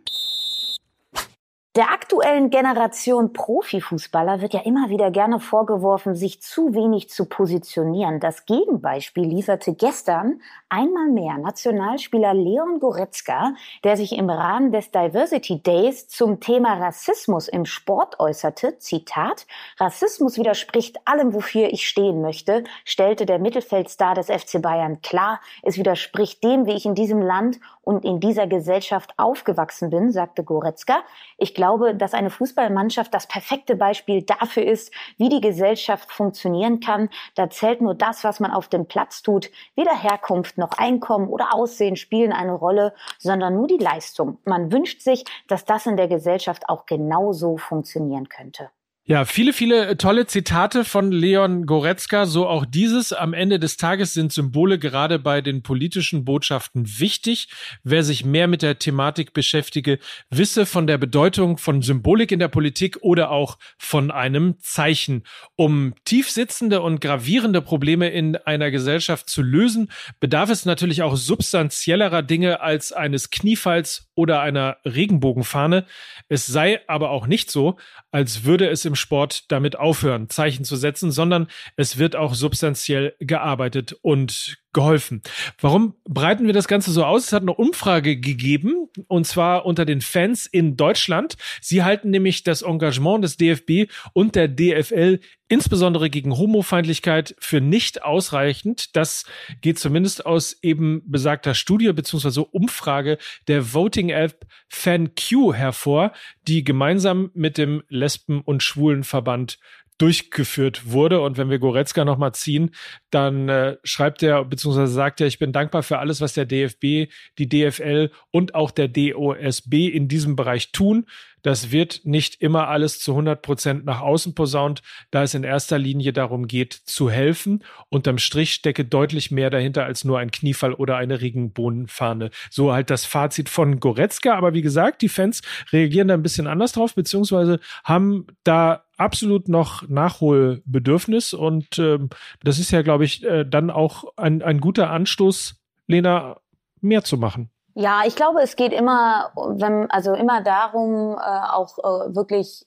Der 1.77 1.91
aktuellen 1.91 2.51
Generation 2.51 3.33
Profifußballer 3.33 4.41
wird 4.41 4.55
ja 4.55 4.61
immer 4.61 4.91
wieder 4.91 5.11
gerne 5.11 5.41
vorgeworfen, 5.41 6.15
sich 6.15 6.41
zu 6.41 6.73
wenig 6.73 7.11
zu 7.11 7.25
positionieren. 7.25 8.21
Das 8.21 8.47
Gegenbeispiel 8.47 9.25
lieferte 9.25 9.75
gestern 9.75 10.41
einmal 10.69 11.09
mehr 11.09 11.37
Nationalspieler 11.37 12.33
Leon 12.33 12.79
Goretzka, 12.79 13.55
der 13.83 13.97
sich 13.97 14.17
im 14.17 14.31
Rahmen 14.31 14.71
des 14.71 14.93
Diversity 14.93 15.65
Days 15.65 16.07
zum 16.07 16.39
Thema 16.39 16.75
Rassismus 16.75 17.49
im 17.49 17.67
Sport 17.67 18.21
äußerte. 18.21 18.79
Zitat, 18.79 19.45
Rassismus 19.81 20.39
widerspricht 20.39 21.01
allem, 21.09 21.35
wofür 21.35 21.73
ich 21.73 21.89
stehen 21.89 22.23
möchte, 22.23 22.63
stellte 22.85 23.27
der 23.27 23.41
Mittelfeldstar 23.41 24.15
des 24.15 24.27
FC 24.27 24.63
Bayern 24.63 25.03
klar. 25.03 25.41
Es 25.65 25.77
widerspricht 25.77 26.45
dem, 26.45 26.67
wie 26.67 26.75
ich 26.75 26.87
in 26.87 26.95
diesem 26.95 27.21
Land 27.21 27.59
und 27.85 28.05
in 28.05 28.21
dieser 28.21 28.47
Gesellschaft 28.47 29.15
aufgewachsen 29.17 29.91
bin, 29.91 30.11
sagte 30.13 30.45
Goretzka. 30.45 31.03
Ich 31.39 31.55
glaube, 31.55 31.95
dass 31.95 32.15
eine 32.15 32.31
Fußballmannschaft 32.31 33.13
das 33.13 33.27
perfekte 33.27 33.77
Beispiel 33.77 34.23
dafür 34.23 34.65
ist, 34.65 34.93
wie 35.17 35.29
die 35.29 35.41
Gesellschaft 35.41 36.11
funktionieren 36.11 36.81
kann. 36.81 37.09
Da 37.35 37.51
zählt 37.51 37.81
nur 37.81 37.95
das, 37.95 38.25
was 38.25 38.41
man 38.41 38.51
auf 38.51 38.69
dem 38.69 38.87
Platz 38.87 39.23
tut. 39.23 39.51
Weder 39.75 39.95
Herkunft 39.95 40.59
noch 40.59 40.73
Einkommen 40.79 41.29
oder 41.29 41.55
Aussehen 41.55 41.97
spielen 41.97 42.33
eine 42.33 42.53
Rolle, 42.53 42.95
sondern 43.19 43.55
nur 43.55 43.67
die 43.67 43.79
Leistung. 43.79 44.39
Man 44.45 44.73
wünscht 44.73 45.03
sich, 45.03 45.25
dass 45.49 45.65
das 45.65 45.87
in 45.87 45.97
der 45.97 46.09
Gesellschaft 46.09 46.69
auch 46.69 46.87
genauso 46.87 47.57
funktionieren 47.57 48.29
könnte. 48.29 48.71
Ja, 49.07 49.27
viele, 49.27 49.53
viele 49.53 49.89
äh, 49.89 49.97
tolle 49.97 50.27
Zitate 50.27 50.83
von 50.83 51.13
Leon 51.13 51.67
Goretzka, 51.67 52.25
so 52.25 52.49
auch 52.49 52.65
dieses. 52.65 53.13
Am 53.13 53.35
Ende 53.35 53.59
des 53.59 53.77
Tages 53.77 54.15
sind 54.15 54.33
Symbole 54.33 54.79
gerade 54.79 55.19
bei 55.19 55.43
den 55.43 55.63
politischen 55.63 56.25
Botschaften 56.25 56.87
wichtig. 56.99 57.49
Wer 57.83 58.03
sich 58.03 58.25
mehr 58.25 58.49
mit 58.49 58.63
der 58.63 58.79
Thematik 58.79 59.35
beschäftige, 59.35 59.99
wisse 60.31 60.65
von 60.65 60.87
der 60.87 60.97
Bedeutung 60.97 61.59
von 61.59 61.83
Symbolik 61.83 62.33
in 62.33 62.39
der 62.39 62.49
Politik 62.49 62.97
oder 63.03 63.31
auch 63.31 63.59
von 63.77 64.11
einem 64.11 64.59
Zeichen. 64.61 65.25
Um 65.55 65.93
tief 66.07 66.31
sitzende 66.31 66.81
und 66.81 67.03
gravierende 67.03 67.61
Probleme 67.61 68.09
in 68.09 68.37
einer 68.37 68.71
Gesellschaft 68.71 69.29
zu 69.29 69.43
lösen, 69.43 69.91
bedarf 70.19 70.49
es 70.49 70.65
natürlich 70.65 71.03
auch 71.03 71.17
substanziellerer 71.17 72.23
Dinge 72.23 72.63
als 72.63 72.91
eines 72.91 73.29
Kniefalls 73.29 74.09
oder 74.15 74.41
einer 74.41 74.79
Regenbogenfahne. 74.87 75.85
Es 76.31 76.47
sei 76.47 76.81
aber 76.89 77.11
auch 77.11 77.27
nicht 77.27 77.51
so, 77.51 77.77
als 78.11 78.45
würde 78.45 78.71
es 78.71 78.87
im 78.87 78.94
Sport 78.95 79.51
damit 79.51 79.79
aufhören, 79.79 80.29
Zeichen 80.29 80.65
zu 80.65 80.77
setzen, 80.77 81.11
sondern 81.11 81.49
es 81.77 81.99
wird 81.99 82.17
auch 82.17 82.35
substanziell 82.35 83.15
gearbeitet 83.21 83.97
und 84.03 84.59
geholfen. 84.75 85.23
Warum 85.61 85.95
breiten 86.05 86.47
wir 86.47 86.53
das 86.53 86.69
Ganze 86.69 86.91
so 86.91 87.05
aus? 87.05 87.27
Es 87.27 87.33
hat 87.33 87.43
eine 87.43 87.55
Umfrage 87.55 88.19
gegeben, 88.19 88.89
und 89.09 89.27
zwar 89.27 89.65
unter 89.65 89.87
den 89.87 90.03
Fans 90.03 90.47
in 90.47 90.77
Deutschland. 90.77 91.37
Sie 91.63 91.83
halten 91.83 92.11
nämlich 92.11 92.45
das 92.45 92.63
Engagement 92.63 93.25
des 93.25 93.39
DFB 93.39 93.91
und 94.13 94.35
der 94.35 94.49
DFL 94.49 95.21
insbesondere 95.49 96.11
gegen 96.11 96.37
Homofeindlichkeit 96.37 97.35
für 97.39 97.61
nicht 97.61 98.03
ausreichend. 98.03 98.97
Das 98.97 99.25
geht 99.61 99.79
zumindest 99.79 100.27
aus 100.27 100.59
eben 100.63 101.03
besagter 101.07 101.55
Studie 101.55 101.93
bzw. 101.93 102.45
Umfrage 102.51 103.19
der 103.47 103.73
Voting-App 103.73 104.47
FanQ 104.69 105.55
hervor, 105.55 106.13
die 106.49 106.65
gemeinsam 106.65 107.31
mit 107.35 107.59
dem 107.59 107.83
Lesben- 107.89 108.41
und 108.41 108.63
Schwulenverband 108.63 109.59
durchgeführt 109.99 110.91
wurde. 110.91 111.21
Und 111.21 111.37
wenn 111.37 111.51
wir 111.51 111.59
Goretzka 111.59 112.05
nochmal 112.05 112.35
ziehen, 112.35 112.75
dann 113.11 113.49
äh, 113.49 113.77
schreibt 113.85 114.23
er 114.23 114.45
bzw. 114.45 114.87
sagt 114.87 115.21
er, 115.21 115.27
ich 115.27 115.39
bin 115.39 115.53
dankbar 115.53 115.83
für 115.83 115.99
alles, 115.99 116.21
was 116.21 116.35
der 116.35 116.47
DFB, 116.47 117.11
die 117.39 117.49
DFL 117.49 118.11
und 118.31 118.55
auch 118.55 118.71
der 118.71 118.89
DOSB 118.89 119.89
in 119.89 120.09
diesem 120.09 120.37
Bereich 120.37 120.73
tun. 120.73 121.07
Das 121.45 121.71
wird 121.71 122.01
nicht 122.05 122.41
immer 122.41 122.69
alles 122.69 123.01
zu 123.01 123.13
100 123.13 123.43
Prozent 123.43 123.85
nach 123.85 124.01
außen 124.01 124.35
posaunt, 124.35 124.83
da 125.11 125.23
es 125.23 125.35
in 125.35 125.45
erster 125.45 125.79
Linie 125.79 126.15
darum 126.15 126.49
geht, 126.49 126.73
zu 126.73 127.11
helfen. 127.11 127.63
Unterm 127.91 128.17
Strich 128.17 128.55
stecke 128.55 128.87
deutlich 128.87 129.31
mehr 129.31 129.51
dahinter 129.51 129.85
als 129.85 130.05
nur 130.05 130.19
ein 130.19 130.31
Kniefall 130.31 130.73
oder 130.73 130.97
eine 130.97 131.21
Regenbohnenfahne. 131.21 132.31
So 132.51 132.73
halt 132.73 132.89
das 132.89 133.05
Fazit 133.05 133.51
von 133.51 133.79
Goretzka. 133.79 134.35
Aber 134.35 134.55
wie 134.55 134.63
gesagt, 134.63 135.03
die 135.03 135.11
Fans 135.11 135.43
reagieren 135.71 136.09
da 136.09 136.15
ein 136.15 136.23
bisschen 136.23 136.47
anders 136.47 136.73
drauf, 136.73 136.95
beziehungsweise 136.95 137.61
haben 137.85 138.27
da 138.43 138.84
absolut 138.97 139.49
noch 139.49 139.89
Nachholbedürfnis. 139.89 141.35
Und 141.35 141.79
ähm, 141.79 142.11
das 142.43 142.59
ist 142.59 142.71
ja, 142.71 142.83
glaube 142.83 143.05
ich, 143.05 143.25
äh, 143.25 143.45
dann 143.45 143.71
auch 143.71 144.05
ein, 144.17 144.43
ein 144.43 144.61
guter 144.61 144.91
Anstoß, 144.91 145.57
Lena, 145.87 146.37
mehr 146.81 147.05
zu 147.05 147.17
machen. 147.17 147.51
Ja, 147.75 148.03
ich 148.07 148.15
glaube, 148.15 148.41
es 148.41 148.55
geht 148.55 148.73
immer, 148.73 149.33
wenn, 149.35 149.91
also 149.91 150.15
immer 150.15 150.43
darum, 150.43 151.17
äh, 151.19 151.21
auch 151.21 151.79
äh, 151.79 152.15
wirklich 152.15 152.65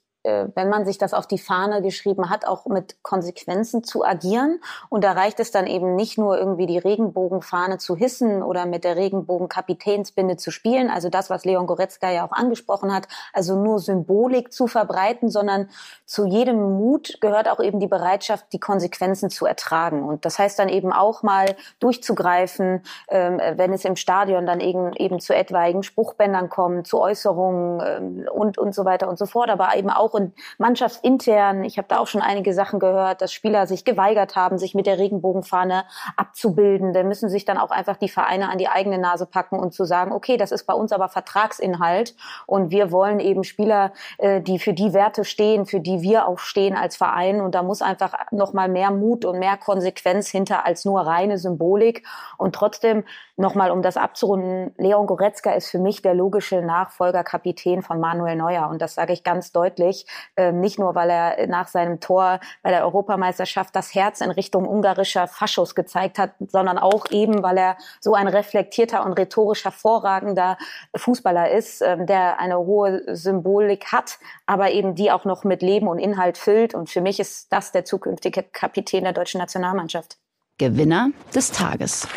wenn 0.56 0.70
man 0.70 0.86
sich 0.86 0.98
das 0.98 1.14
auf 1.14 1.28
die 1.28 1.38
Fahne 1.38 1.82
geschrieben 1.82 2.30
hat, 2.30 2.46
auch 2.46 2.66
mit 2.66 3.02
Konsequenzen 3.04 3.84
zu 3.84 4.06
agieren. 4.06 4.60
Und 4.90 5.04
da 5.04 5.14
reicht 5.14 5.40
es 5.40 5.52
dann 5.52 5.68
eben 5.68 5.96
nicht 5.96 6.18
nur 6.18 6.38
irgendwie 6.38 6.66
die 6.66 6.78
Regenbogenfahne 6.78 7.78
zu 7.78 7.96
hissen 7.96 8.44
oder 8.44 8.66
mit 8.66 8.84
der 8.84 8.96
Regenbogenkapitänsbinde 8.96 10.38
zu 10.38 10.52
spielen, 10.52 10.90
also 10.90 11.10
das, 11.10 11.30
was 11.30 11.46
Leon 11.46 11.68
Goretzka 11.68 12.12
ja 12.12 12.26
auch 12.26 12.32
angesprochen 12.32 12.94
hat, 12.94 13.08
also 13.34 13.56
nur 13.56 13.80
Symbolik 13.80 14.52
zu 14.52 14.68
verbreiten, 14.68 15.30
sondern 15.30 15.70
zu 16.06 16.26
jedem 16.26 16.78
Mut 16.78 17.18
gehört 17.22 17.50
auch 17.50 17.60
eben 17.60 17.80
die 17.80 17.88
Bereitschaft, 17.88 18.46
die 18.54 18.60
Konsequenzen 18.60 19.30
zu 19.30 19.46
ertragen. 19.46 20.04
Und 20.04 20.26
das 20.26 20.40
heißt 20.40 20.60
dann 20.60 20.70
eben 20.70 20.92
auch 20.92 21.24
mal 21.24 21.56
durchzugreifen, 21.80 22.82
ähm, 23.10 23.40
wenn 23.56 23.74
es 23.74 23.86
im 23.86 23.96
Stadion 23.96 24.46
dann 24.46 24.60
eben, 24.60 24.94
eben 24.94 25.20
zu 25.20 25.36
etwaigen 25.36 25.84
Spruchbändern 25.84 26.50
kommt, 26.50 26.88
zu 26.88 27.00
Äußerungen 27.00 27.82
ähm, 27.86 28.30
und, 28.32 28.58
und 28.58 28.74
so 28.74 28.86
weiter 28.86 29.10
und 29.10 29.18
so 29.18 29.26
fort, 29.26 29.50
aber 29.50 29.76
eben 29.76 29.90
auch 29.90 30.14
in 30.18 30.34
mannschaftsintern. 30.58 31.64
Ich 31.64 31.78
habe 31.78 31.88
da 31.88 32.00
auch 32.00 32.08
schon 32.08 32.22
einige 32.22 32.54
Sachen 32.54 32.80
gehört, 32.80 33.22
dass 33.22 33.32
Spieler 33.32 33.68
sich 33.68 33.86
geweigert 33.86 34.36
haben, 34.36 34.58
sich 34.58 34.76
mit 34.76 34.86
der 34.86 34.98
Regenbogenfahne 34.98 35.86
abzubilden. 36.16 36.94
Da 36.94 37.04
müssen 37.04 37.30
sich 37.30 37.46
dann 37.46 37.58
auch 37.58 37.72
einfach 37.72 37.98
die 37.98 38.10
Vereine 38.10 38.50
an 38.50 38.58
die 38.58 38.68
eigene 38.68 38.98
Nase 38.98 39.26
packen 39.26 39.60
und 39.60 39.74
zu 39.74 39.86
sagen, 39.86 40.12
okay, 40.12 40.38
das 40.38 40.52
ist 40.52 40.66
bei 40.66 40.74
uns 40.74 40.92
aber 40.92 41.10
Vertragsinhalt 41.10 42.16
und 42.46 42.72
wir 42.72 42.92
wollen 42.92 43.20
eben 43.20 43.44
Spieler, 43.44 43.94
äh, 44.18 44.42
die 44.42 44.60
für 44.60 44.74
die 44.74 44.94
Werte 44.94 45.24
stehen, 45.24 45.66
für 45.66 45.80
die 45.80 46.02
wir 46.02 46.28
auch 46.28 46.40
stehen 46.40 46.76
als 46.76 46.96
Verein. 46.96 47.42
Und 47.42 47.54
da 47.54 47.64
muss 47.64 47.82
einfach 47.82 48.14
noch 48.32 48.54
mal 48.54 48.68
mehr 48.68 48.92
Mut 48.92 49.26
und 49.26 49.40
mehr 49.40 49.58
Konsequenz 49.58 50.30
hinter 50.30 50.66
als 50.66 50.86
nur 50.86 51.02
reine 51.02 51.38
Symbolik. 51.38 52.04
Und 52.38 52.56
trotzdem 52.56 53.04
nochmal, 53.36 53.72
um 53.72 53.82
das 53.82 53.98
abzurunden, 53.98 54.74
Leon 54.78 55.06
Goretzka 55.06 55.52
ist 55.52 55.70
für 55.70 55.80
mich 55.80 56.02
der 56.02 56.16
logische 56.16 56.62
Nachfolger, 56.62 57.24
Kapitän 57.24 57.84
von 57.84 58.00
Manuel 58.00 58.36
Neuer. 58.36 58.70
Und 58.70 58.82
das 58.82 58.96
sage 58.96 59.14
ich 59.14 59.24
ganz 59.24 59.52
deutlich. 59.52 60.07
Äh, 60.36 60.52
nicht 60.52 60.80
nur, 60.80 60.96
weil 60.96 61.10
er 61.10 61.48
nach 61.48 61.68
seinem 61.68 62.00
Tor 62.00 62.40
bei 62.64 62.72
der 62.72 62.84
Europameisterschaft 62.84 63.76
das 63.76 63.94
Herz 63.94 64.22
in 64.22 64.32
Richtung 64.32 64.68
ungarischer 64.68 65.28
Faschos 65.28 65.76
gezeigt 65.76 66.20
hat, 66.20 66.32
sondern 66.40 66.78
auch 66.78 67.12
eben, 67.12 67.44
weil 67.44 67.58
er 67.58 67.78
so 68.00 68.14
ein 68.14 68.28
reflektierter 68.28 69.06
und 69.06 69.14
rhetorisch 69.14 69.64
hervorragender 69.66 70.58
Fußballer 70.96 71.52
ist, 71.52 71.82
äh, 71.82 72.06
der 72.06 72.40
eine 72.40 72.58
hohe 72.58 73.04
Symbolik 73.16 73.92
hat, 73.92 74.20
aber 74.46 74.72
eben 74.72 74.96
die 74.96 75.12
auch 75.12 75.26
noch 75.26 75.44
mit 75.44 75.62
Leben 75.62 75.88
und 75.88 76.00
Inhalt 76.00 76.38
füllt. 76.38 76.74
Und 76.74 76.90
für 76.90 77.02
mich 77.02 77.20
ist 77.20 77.52
das 77.52 77.72
der 77.72 77.86
zukünftige 77.86 78.44
Kapitän 78.44 79.04
der 79.04 79.14
deutschen 79.14 79.40
Nationalmannschaft. 79.40 80.18
Gewinner 80.58 81.12
des 81.36 81.52
Tages. 81.52 82.08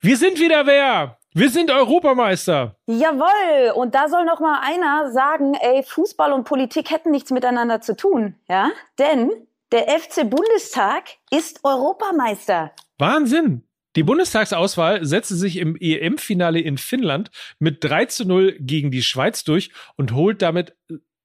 Wir 0.00 0.16
sind 0.16 0.38
wieder 0.40 0.66
wer? 0.66 1.17
Wir 1.34 1.50
sind 1.50 1.70
Europameister. 1.70 2.76
Jawoll. 2.86 3.72
Und 3.74 3.94
da 3.94 4.08
soll 4.08 4.24
noch 4.24 4.40
mal 4.40 4.60
einer 4.62 5.12
sagen, 5.12 5.54
ey, 5.54 5.82
Fußball 5.82 6.32
und 6.32 6.44
Politik 6.44 6.90
hätten 6.90 7.10
nichts 7.10 7.30
miteinander 7.30 7.80
zu 7.80 7.96
tun, 7.96 8.34
ja? 8.48 8.70
Denn 8.98 9.30
der 9.70 9.88
FC 9.88 10.28
Bundestag 10.28 11.04
ist 11.30 11.60
Europameister. 11.64 12.72
Wahnsinn. 12.96 13.64
Die 13.96 14.02
Bundestagsauswahl 14.02 15.04
setzte 15.04 15.34
sich 15.34 15.56
im 15.56 15.76
EM-Finale 15.78 16.60
in 16.60 16.78
Finnland 16.78 17.30
mit 17.58 17.84
3 17.84 18.06
zu 18.06 18.24
0 18.26 18.56
gegen 18.60 18.90
die 18.90 19.02
Schweiz 19.02 19.44
durch 19.44 19.70
und 19.96 20.12
holt 20.12 20.40
damit 20.40 20.76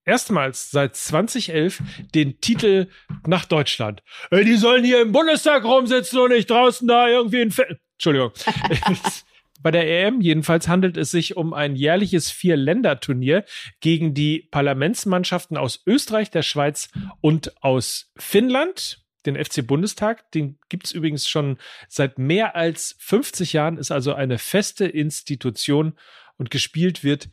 erstmals 0.05 0.71
seit 0.71 0.95
2011 0.95 1.81
den 2.13 2.41
Titel 2.41 2.87
nach 3.25 3.45
Deutschland. 3.45 4.03
Ey, 4.31 4.43
die 4.43 4.57
sollen 4.57 4.83
hier 4.83 5.01
im 5.01 5.13
Bundestag 5.13 5.63
rumsitzen 5.63 6.19
und 6.19 6.31
nicht 6.31 6.49
draußen 6.49 6.87
da 6.87 7.07
irgendwie 7.07 7.41
in 7.41 7.51
Fin 7.51 7.77
Entschuldigung. 7.93 8.31
Bei 9.63 9.71
der 9.71 9.89
EM 9.89 10.19
jedenfalls 10.19 10.67
handelt 10.67 10.97
es 10.97 11.09
sich 11.09 11.37
um 11.37 11.53
ein 11.53 11.75
jährliches 11.75 12.29
Vier-Länder-Turnier 12.29 13.45
gegen 13.79 14.13
die 14.13 14.47
Parlamentsmannschaften 14.51 15.57
aus 15.57 15.81
Österreich, 15.87 16.29
der 16.29 16.43
Schweiz 16.43 16.89
und 17.21 17.63
aus 17.63 18.11
Finnland. 18.17 18.99
Den 19.25 19.41
FC 19.41 19.65
Bundestag, 19.65 20.29
den 20.33 20.59
gibt's 20.67 20.91
übrigens 20.91 21.29
schon 21.29 21.57
seit 21.87 22.19
mehr 22.19 22.57
als 22.57 22.97
50 22.99 23.53
Jahren, 23.53 23.77
ist 23.77 23.89
also 23.89 24.13
eine 24.13 24.37
feste 24.37 24.85
Institution 24.85 25.97
und 26.35 26.51
gespielt 26.51 27.05
wird 27.05 27.29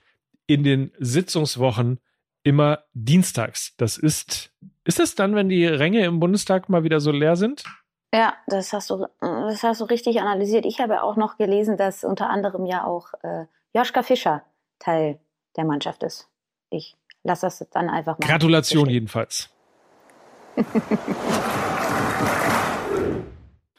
in 0.46 0.62
den 0.62 0.92
Sitzungswochen 1.00 1.98
immer 2.44 2.84
dienstags. 2.92 3.74
Das 3.76 3.98
ist, 3.98 4.52
ist 4.84 5.00
es 5.00 5.16
dann, 5.16 5.34
wenn 5.34 5.48
die 5.48 5.66
Ränge 5.66 6.04
im 6.04 6.20
Bundestag 6.20 6.68
mal 6.68 6.84
wieder 6.84 7.00
so 7.00 7.10
leer 7.10 7.34
sind? 7.34 7.64
Ja, 8.12 8.34
das 8.46 8.72
hast 8.72 8.90
du, 8.90 9.06
das 9.50 9.62
hast 9.62 9.80
du 9.80 9.84
richtig 9.84 10.20
analysiert. 10.20 10.64
Ich 10.66 10.80
habe 10.80 11.02
auch 11.02 11.16
noch 11.16 11.36
gelesen, 11.36 11.76
dass 11.76 12.04
unter 12.04 12.30
anderem 12.30 12.66
ja 12.66 12.84
auch 12.84 13.12
äh, 13.22 13.46
Joschka 13.74 14.02
Fischer 14.02 14.42
Teil 14.78 15.20
der 15.56 15.64
Mannschaft 15.64 16.02
ist. 16.02 16.28
Ich 16.70 16.96
lasse 17.22 17.46
das 17.46 17.66
dann 17.70 17.88
einfach 17.90 18.18
mal. 18.18 18.26
Gratulation 18.26 18.84
bestehen. 18.84 18.94
jedenfalls. 18.94 19.50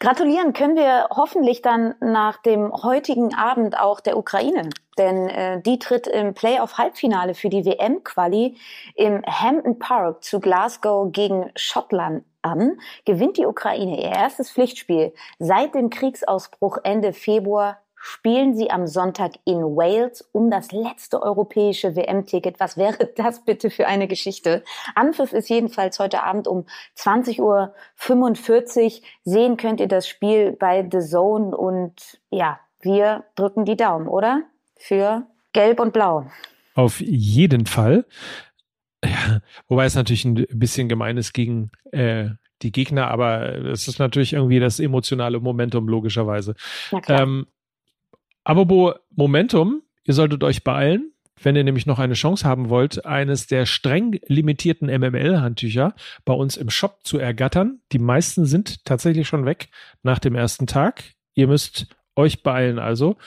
Gratulieren 0.01 0.54
können 0.54 0.75
wir 0.75 1.10
hoffentlich 1.12 1.62
dann 1.62 1.94
nach 2.00 2.42
dem 2.42 2.74
heutigen 2.74 3.36
Abend 3.36 3.78
auch 3.80 4.00
der 4.00 4.18
Ukraine, 4.18 4.68
denn 4.98 5.30
äh, 5.30 5.62
die 5.62 5.78
tritt 5.78 6.08
im 6.08 6.34
Playoff-Halbfinale 6.34 7.36
für 7.36 7.50
die 7.50 7.66
WM-Quali 7.66 8.58
im 8.96 9.22
Hampton 9.24 9.78
Park 9.78 10.24
zu 10.24 10.40
Glasgow 10.40 11.12
gegen 11.12 11.51
Schottland 11.56 12.24
an, 12.42 12.80
gewinnt 13.06 13.38
die 13.38 13.46
Ukraine 13.46 14.02
ihr 14.02 14.12
erstes 14.12 14.52
Pflichtspiel 14.52 15.14
seit 15.40 15.76
dem 15.76 15.90
Kriegsausbruch 15.90 16.78
Ende 16.84 17.14
Februar 17.14 17.82
spielen 18.02 18.56
sie 18.56 18.72
am 18.72 18.88
Sonntag 18.88 19.34
in 19.46 19.62
Wales 19.62 20.28
um 20.32 20.50
das 20.50 20.72
letzte 20.72 21.22
europäische 21.22 21.96
WM-Ticket. 21.96 22.60
Was 22.60 22.76
wäre 22.76 23.06
das 23.16 23.46
bitte 23.46 23.70
für 23.70 23.88
eine 23.88 24.08
Geschichte? 24.08 24.64
Anpfiff 24.96 25.34
ist 25.34 25.50
jedenfalls 25.50 26.00
heute 26.00 26.24
Abend 26.24 26.48
um 26.48 26.66
20.45 26.98 27.40
Uhr. 27.42 29.02
Sehen 29.24 29.56
könnt 29.56 29.80
ihr 29.80 29.88
das 29.88 30.08
Spiel 30.08 30.52
bei 30.52 30.88
The 30.92 31.00
Zone 31.00 31.56
und 31.56 32.20
ja, 32.32 32.60
wir 32.82 33.24
drücken 33.36 33.66
die 33.66 33.78
Daumen, 33.78 34.08
oder? 34.08 34.42
Für 34.78 35.28
Gelb 35.54 35.80
und 35.80 35.94
Blau. 35.94 36.26
Auf 36.74 37.00
jeden 37.02 37.68
Fall. 37.68 38.06
Ja, 39.03 39.41
wobei 39.67 39.86
es 39.86 39.96
natürlich 39.96 40.25
ein 40.25 40.46
bisschen 40.51 40.88
gemein 40.88 41.17
ist 41.17 41.34
gegen 41.34 41.72
äh, 41.91 42.29
die 42.62 42.72
Gegner, 42.72 43.08
aber 43.08 43.65
es 43.65 43.88
ist 43.88 44.00
natürlich 44.00 44.34
irgendwie 44.34 44.60
das 44.60 44.79
emotionale 44.79 45.39
Momentum, 45.39 45.88
logischerweise. 45.88 46.55
Ähm, 47.08 47.48
apropos 48.43 48.96
Momentum, 49.15 49.81
ihr 50.03 50.13
solltet 50.13 50.43
euch 50.43 50.63
beeilen, 50.63 51.12
wenn 51.41 51.55
ihr 51.55 51.63
nämlich 51.63 51.88
noch 51.88 52.00
eine 52.00 52.13
Chance 52.13 52.48
haben 52.48 52.70
wollt, 52.70 53.05
eines 53.05 53.48
der 53.48 53.65
streng 53.65 54.20
limitierten 54.27 54.88
MML-Handtücher 54.88 55.96
bei 56.24 56.33
uns 56.33 56.57
im 56.57 56.70
Shop 56.70 57.00
zu 57.03 57.18
ergattern. 57.18 57.79
Die 57.92 58.00
meisten 58.00 58.46
sind 58.46 58.85
tatsächlich 58.85 59.27
schon 59.27 59.46
weg 59.46 59.70
nach 60.03 60.20
dem 60.20 60.35
ersten 60.35 60.68
Tag. 60.68 61.03
Ihr 61.33 61.48
müsst 61.48 61.87
euch 62.22 62.44
beeilen 62.44 62.79
also. 62.79 63.18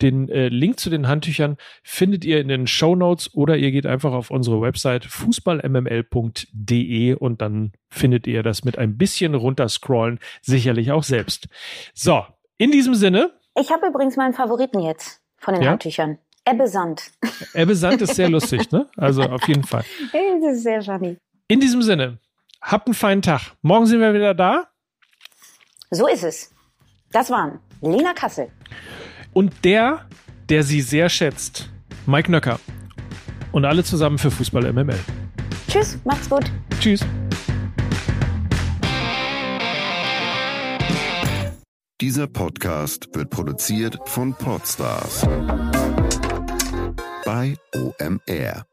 Den 0.00 0.28
äh, 0.28 0.46
Link 0.48 0.80
zu 0.80 0.90
den 0.90 1.06
Handtüchern 1.08 1.56
findet 1.82 2.24
ihr 2.24 2.40
in 2.40 2.48
den 2.48 2.66
Show 2.66 2.96
Notes 2.96 3.32
oder 3.34 3.56
ihr 3.56 3.70
geht 3.70 3.86
einfach 3.86 4.12
auf 4.12 4.30
unsere 4.30 4.60
Website 4.60 5.04
fußballmml.de 5.04 7.14
und 7.14 7.40
dann 7.40 7.72
findet 7.88 8.26
ihr 8.26 8.42
das 8.42 8.64
mit 8.64 8.76
ein 8.78 8.98
bisschen 8.98 9.34
runterscrollen 9.34 10.18
sicherlich 10.40 10.90
auch 10.90 11.04
selbst. 11.04 11.46
So, 11.94 12.24
in 12.58 12.72
diesem 12.72 12.94
Sinne. 12.94 13.32
Ich 13.54 13.70
habe 13.70 13.86
übrigens 13.86 14.16
meinen 14.16 14.34
Favoriten 14.34 14.80
jetzt 14.80 15.20
von 15.38 15.54
den 15.54 15.62
ja? 15.62 15.70
Handtüchern. 15.70 16.18
Ebbe 16.44 16.66
Sand. 16.66 17.12
Ebbe 17.54 17.76
Sand 17.76 18.02
ist 18.02 18.16
sehr 18.16 18.28
lustig, 18.28 18.72
ne? 18.72 18.88
Also 18.96 19.22
auf 19.22 19.46
jeden 19.46 19.62
Fall. 19.64 19.84
Das 20.12 20.56
ist 20.56 20.64
sehr 20.64 20.82
funny. 20.82 21.16
In 21.46 21.60
diesem 21.60 21.82
Sinne, 21.82 22.18
habt 22.60 22.88
einen 22.88 22.94
feinen 22.94 23.22
Tag. 23.22 23.52
Morgen 23.62 23.86
sind 23.86 24.00
wir 24.00 24.12
wieder 24.14 24.34
da. 24.34 24.68
So 25.90 26.08
ist 26.08 26.24
es. 26.24 26.51
Das 27.12 27.30
waren 27.30 27.58
Lena 27.82 28.14
Kassel 28.14 28.48
und 29.32 29.64
der, 29.64 30.06
der 30.48 30.62
sie 30.62 30.80
sehr 30.80 31.08
schätzt, 31.08 31.70
Mike 32.06 32.30
Nöcker. 32.30 32.58
Und 33.52 33.66
alle 33.66 33.84
zusammen 33.84 34.16
für 34.16 34.30
Fußball 34.30 34.72
MML. 34.72 34.98
Tschüss, 35.68 35.98
macht's 36.04 36.28
gut. 36.28 36.50
Tschüss. 36.80 37.04
Dieser 42.00 42.26
Podcast 42.26 43.14
wird 43.14 43.30
produziert 43.30 43.98
von 44.06 44.34
Podstars 44.34 45.26
bei 47.24 47.56
OMR. 47.74 48.64